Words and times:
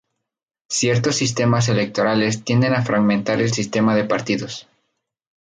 Ciertos 0.71 1.15
sistemas 1.15 1.69
electorales 1.69 2.43
tienden 2.43 2.73
a 2.73 2.81
fragmentar 2.81 3.39
el 3.39 3.53
sistema 3.53 3.93
de 3.95 4.03
partidos. 4.05 4.67